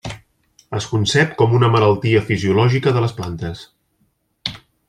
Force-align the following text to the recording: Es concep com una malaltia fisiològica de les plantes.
Es 0.77 0.87
concep 0.93 1.35
com 1.43 1.53
una 1.59 1.69
malaltia 1.77 2.23
fisiològica 2.31 2.97
de 2.97 3.07
les 3.07 3.17
plantes. 3.21 3.65